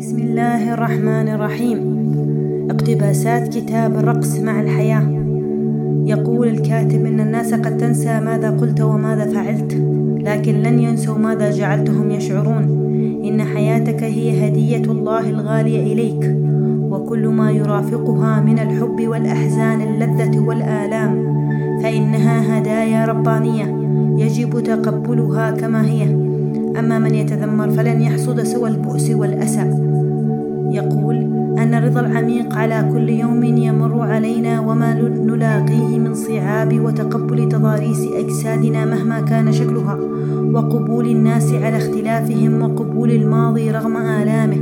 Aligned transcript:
بسم 0.00 0.18
الله 0.18 0.74
الرحمن 0.74 1.28
الرحيم. 1.28 1.78
اقتباسات 2.70 3.48
كتاب 3.48 3.96
الرقص 3.96 4.38
مع 4.38 4.60
الحياة. 4.60 5.02
يقول 6.06 6.48
الكاتب 6.48 7.06
إن 7.06 7.20
الناس 7.20 7.54
قد 7.54 7.76
تنسى 7.76 8.20
ماذا 8.20 8.50
قلت 8.50 8.80
وماذا 8.80 9.26
فعلت 9.26 9.72
لكن 10.24 10.54
لن 10.54 10.78
ينسوا 10.78 11.18
ماذا 11.18 11.50
جعلتهم 11.50 12.10
يشعرون. 12.10 12.64
إن 13.24 13.42
حياتك 13.42 14.02
هي 14.02 14.48
هدية 14.48 14.90
الله 14.92 15.30
الغالية 15.30 15.92
إليك 15.92 16.36
وكل 16.90 17.28
ما 17.28 17.50
يرافقها 17.50 18.40
من 18.40 18.58
الحب 18.58 19.08
والأحزان 19.08 19.80
اللذة 19.80 20.40
والآلام. 20.40 21.12
فإنها 21.82 22.58
هدايا 22.58 23.04
ربانية 23.04 23.66
يجب 24.24 24.60
تقبلها 24.60 25.50
كما 25.50 25.86
هي. 25.86 26.30
أما 26.78 26.98
من 26.98 27.14
يتذمر 27.14 27.70
فلن 27.70 28.02
يحصد 28.02 28.42
سوى 28.42 28.70
البؤس 28.70 29.10
والأسى. 29.10 29.69
الرضا 31.90 32.06
العميق 32.06 32.54
على 32.54 32.90
كل 32.92 33.08
يوم 33.08 33.44
يمر 33.44 34.00
علينا 34.00 34.60
وما 34.60 34.94
نلاقيه 34.94 35.98
من 35.98 36.14
صعاب 36.14 36.80
وتقبل 36.80 37.48
تضاريس 37.48 38.08
أجسادنا 38.12 38.84
مهما 38.84 39.20
كان 39.20 39.52
شكلها 39.52 39.98
وقبول 40.52 41.06
الناس 41.06 41.52
على 41.52 41.76
اختلافهم 41.76 42.62
وقبول 42.62 43.10
الماضي 43.10 43.70
رغم 43.70 43.96
آلامه 43.96 44.56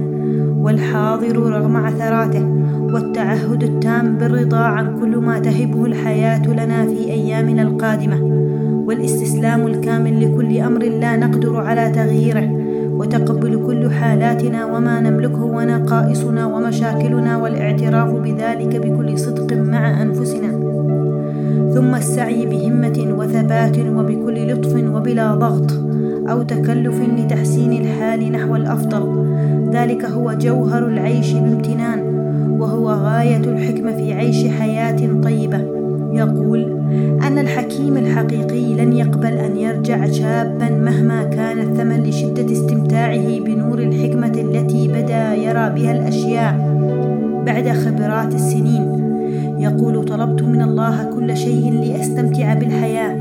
والحاضر 0.63 1.37
رغم 1.37 1.77
عثراته 1.77 2.47
والتعهد 2.93 3.63
التام 3.63 4.19
بالرضا 4.19 4.59
عن 4.59 5.01
كل 5.01 5.17
ما 5.17 5.39
تهبه 5.39 5.85
الحياة 5.87 6.47
لنا 6.47 6.87
في 6.87 7.13
أيامنا 7.13 7.63
القادمة 7.63 8.23
والإستسلام 8.87 9.67
الكامل 9.67 10.25
لكل 10.25 10.59
أمر 10.59 10.83
لا 10.85 11.17
نقدر 11.17 11.57
على 11.57 11.91
تغييره 11.91 12.58
وتقبل 12.99 13.67
كل 13.67 13.91
حالاتنا 13.91 14.67
وما 14.67 15.01
نملكه 15.01 15.45
ونقائصنا 15.45 16.47
ومشاكلنا 16.47 17.37
والاعتراف 17.37 18.11
بذلك 18.11 18.77
بكل 18.77 19.19
صدق 19.19 19.57
مع 19.57 20.03
أنفسنا. 20.03 20.49
ثم 21.75 21.95
السعي 21.95 22.47
بهمة 22.47 23.15
وثبات 23.19 23.79
وبكل 23.79 24.53
لطف 24.53 24.75
وبلا 24.95 25.35
ضغط 25.35 25.73
أو 26.31 26.43
تكلف 26.43 27.01
لتحسين 27.19 27.73
الحال 27.73 28.33
نحو 28.33 28.57
الأفضل. 28.57 29.27
ذلك 29.73 30.05
هو 30.05 30.33
جوهر 30.33 30.87
العيش 30.87 31.33
بامتنان 31.33 32.01
وهو 32.61 32.91
غاية 32.91 33.37
الحكمة 33.37 33.97
في 33.97 34.13
عيش 34.13 34.47
حياة 34.47 35.21
طيبة. 35.23 35.79
يقول 36.13 36.61
أن 37.27 37.39
الحكيم 37.39 37.97
الحقيقي 37.97 38.75
لن 38.75 38.93
يقبل 38.93 39.33
أن 39.33 39.57
يرجع 39.57 40.07
شابا 40.07 40.71
مهما 40.71 41.23
كان 41.23 41.59
الثمن 41.59 42.03
لشدة 42.03 42.53
استمتاعه 43.17 43.41
بنور 43.41 43.79
الحكمة 43.79 44.41
التي 44.41 44.89
بدا 44.89 45.35
يرى 45.35 45.71
بها 45.71 45.93
الأشياء 45.93 46.55
بعد 47.47 47.69
خبرات 47.69 48.35
السنين. 48.35 49.05
يقول 49.59 50.05
طلبت 50.05 50.43
من 50.43 50.63
الله 50.63 51.05
كل 51.05 51.37
شيء 51.37 51.73
لأستمتع 51.73 52.55
بالحياة 52.55 53.17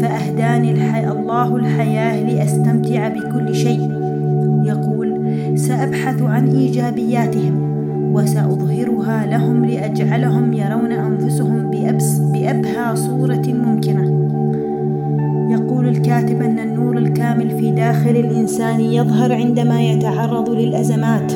فأهداني 0.00 0.72
الحي... 0.72 1.08
الله 1.08 1.56
الحياة 1.56 2.22
لأستمتع 2.22 3.08
بكل 3.08 3.54
شيء. 3.54 3.90
يقول 4.64 5.08
سأبحث 5.58 6.22
عن 6.22 6.48
إيجابياتهم 6.48 7.68
وسأظهرها 8.14 9.26
لهم 9.26 9.64
لأجعلهم 9.64 10.52
يرون 10.52 10.92
أنفسهم 10.92 11.70
بأبس 11.70 12.18
بأبهى 12.18 12.96
صورة 12.96 13.42
ممكنة. 13.46 13.77
داخل 17.70 18.10
الإنسان 18.10 18.80
يظهر 18.80 19.32
عندما 19.32 19.80
يتعرض 19.80 20.50
للأزمات 20.50 21.32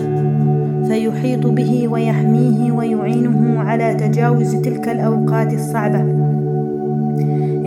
فيحيط 0.87 1.47
به 1.47 1.89
ويحميه 1.89 2.73
ويعينه 2.73 3.61
على 3.61 3.95
تجاوز 3.95 4.55
تلك 4.57 4.89
الأوقات 4.89 5.55
الصعبة. 5.55 6.01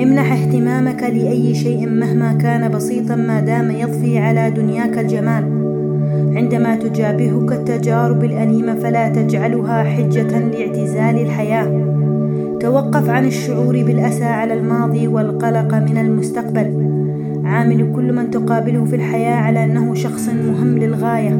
امنح 0.03 0.31
اهتمامك 0.31 1.04
لأي 1.04 1.55
شيء 1.55 1.89
مهما 1.89 2.33
كان 2.33 2.71
بسيطا 2.71 3.15
ما 3.15 3.39
دام 3.39 3.71
يضفي 3.71 4.17
على 4.20 4.52
دنياك 4.52 4.98
الجمال. 4.98 5.43
عندما 6.37 6.75
تجابهك 6.75 7.52
التجارب 7.52 8.23
الأليمة 8.23 8.75
فلا 8.75 9.09
تجعلها 9.09 9.83
حجة 9.83 10.39
لاعتزال 10.39 11.21
الحياة. 11.21 11.95
توقف 12.59 13.09
عن 13.09 13.25
الشعور 13.25 13.83
بالأسى 13.83 14.23
على 14.23 14.54
الماضي 14.54 15.08
والقلق 15.08 15.75
من 15.75 15.98
المستقبل. 15.98 16.95
عامل 17.45 17.92
كل 17.95 18.14
من 18.14 18.32
تقابله 18.32 18.86
في 18.86 18.95
الحياة 18.95 19.36
على 19.36 19.64
أنه 19.64 19.94
شخص 19.94 20.30
مهم 20.30 20.78
للغاية 20.78 21.33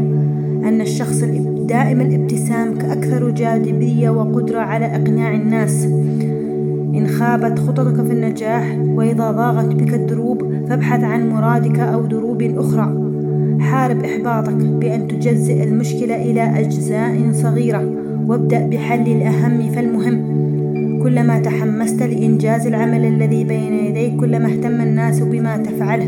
أن 0.68 0.82
الشخص 0.82 1.24
دائم 1.68 2.02
الابتسام 2.02 2.74
أكثر 2.80 3.30
جاذبية 3.30 4.10
وقدرة 4.10 4.60
على 4.60 4.86
إقناع 4.86 5.36
الناس. 5.36 5.86
إن 6.96 7.08
خابت 7.08 7.60
خططك 7.60 7.96
في 8.06 8.14
النجاح 8.14 8.78
وإذا 8.96 9.32
ضاغت 9.32 9.76
بك 9.76 9.94
الدروب 9.94 10.44
فابحث 10.70 11.04
عن 11.04 11.30
مرادك 11.30 11.80
أو 11.80 12.06
دروب 12.06 12.42
أخرى. 12.42 13.12
حارب 13.60 14.04
إحباطك 14.04 14.54
بأن 14.54 15.08
تجزئ 15.08 15.64
المشكلة 15.64 16.16
إلى 16.16 16.60
أجزاء 16.60 17.32
صغيرة 17.32 17.92
وابدأ 18.28 18.68
بحل 18.68 19.08
الأهم 19.08 19.72
فالمهم. 19.72 20.45
كلما 21.06 21.40
تحمست 21.40 22.04
لإنجاز 22.04 22.68
العمل 22.68 23.06
الذي 23.06 23.44
بين 23.44 23.74
يديك 23.74 24.16
كلما 24.16 24.46
اهتم 24.46 24.82
الناس 24.82 25.20
بما 25.20 25.58
تفعله. 25.58 26.06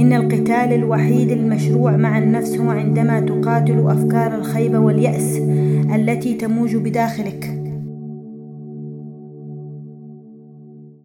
إن 0.00 0.12
القتال 0.12 0.72
الوحيد 0.72 1.30
المشروع 1.30 1.96
مع 1.96 2.18
النفس 2.18 2.56
هو 2.56 2.70
عندما 2.70 3.20
تقاتل 3.20 3.84
أفكار 3.88 4.34
الخيبة 4.34 4.78
واليأس 4.78 5.40
التي 5.94 6.34
تموج 6.34 6.76
بداخلك. 6.76 7.59